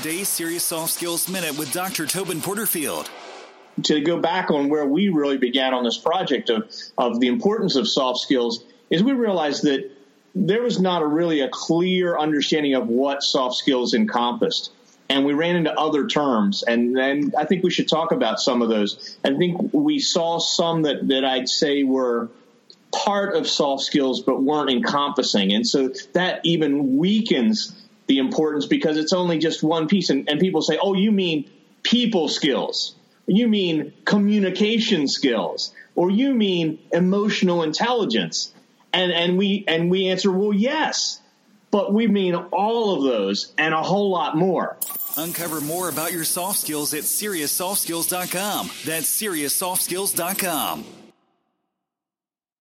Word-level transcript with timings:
today's 0.00 0.28
Serious 0.28 0.62
Soft 0.62 0.92
Skills 0.92 1.28
Minute 1.28 1.58
with 1.58 1.72
Dr. 1.72 2.06
Tobin 2.06 2.40
Porterfield. 2.40 3.10
To 3.82 4.00
go 4.00 4.20
back 4.20 4.48
on 4.48 4.68
where 4.68 4.86
we 4.86 5.08
really 5.08 5.38
began 5.38 5.74
on 5.74 5.82
this 5.82 5.98
project 5.98 6.50
of, 6.50 6.72
of 6.96 7.18
the 7.18 7.26
importance 7.26 7.74
of 7.74 7.88
soft 7.88 8.20
skills, 8.20 8.62
is 8.90 9.02
we 9.02 9.10
realized 9.10 9.64
that 9.64 9.90
there 10.36 10.62
was 10.62 10.78
not 10.78 11.02
a 11.02 11.06
really 11.06 11.40
a 11.40 11.48
clear 11.48 12.16
understanding 12.16 12.74
of 12.74 12.86
what 12.86 13.24
soft 13.24 13.56
skills 13.56 13.92
encompassed. 13.92 14.70
And 15.08 15.24
we 15.24 15.32
ran 15.32 15.56
into 15.56 15.72
other 15.72 16.06
terms, 16.06 16.62
and 16.62 16.96
then 16.96 17.32
I 17.36 17.44
think 17.44 17.64
we 17.64 17.70
should 17.70 17.88
talk 17.88 18.12
about 18.12 18.38
some 18.38 18.62
of 18.62 18.68
those. 18.68 19.18
I 19.24 19.34
think 19.34 19.72
we 19.72 19.98
saw 19.98 20.38
some 20.38 20.82
that, 20.82 21.08
that 21.08 21.24
I'd 21.24 21.48
say 21.48 21.82
were 21.82 22.28
part 22.92 23.34
of 23.34 23.48
soft 23.48 23.82
skills 23.82 24.20
but 24.20 24.40
weren't 24.40 24.70
encompassing. 24.70 25.52
And 25.52 25.66
so 25.66 25.90
that 26.12 26.42
even 26.44 26.98
weakens 26.98 27.74
the 28.08 28.18
importance 28.18 28.66
because 28.66 28.96
it's 28.96 29.12
only 29.12 29.38
just 29.38 29.62
one 29.62 29.86
piece. 29.86 30.10
And, 30.10 30.28
and 30.28 30.40
people 30.40 30.62
say, 30.62 30.78
oh, 30.82 30.94
you 30.94 31.12
mean 31.12 31.48
people 31.82 32.28
skills. 32.28 32.94
You 33.26 33.46
mean 33.46 33.92
communication 34.04 35.06
skills, 35.06 35.72
or 35.94 36.10
you 36.10 36.34
mean 36.34 36.78
emotional 36.92 37.62
intelligence. 37.62 38.52
And, 38.92 39.12
and 39.12 39.36
we, 39.36 39.64
and 39.68 39.90
we 39.90 40.08
answer, 40.08 40.32
well, 40.32 40.52
yes, 40.52 41.20
but 41.70 41.92
we 41.92 42.06
mean 42.06 42.34
all 42.34 42.96
of 42.96 43.04
those 43.04 43.52
and 43.58 43.74
a 43.74 43.82
whole 43.82 44.10
lot 44.10 44.34
more. 44.34 44.78
Uncover 45.18 45.60
more 45.60 45.90
about 45.90 46.12
your 46.12 46.24
soft 46.24 46.60
skills 46.60 46.94
at 46.94 47.02
SeriousSoftSkills.com. 47.02 48.70
That's 48.86 49.22
SeriousSoftSkills.com. 49.22 50.84